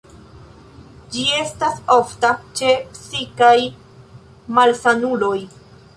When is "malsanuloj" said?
4.57-5.37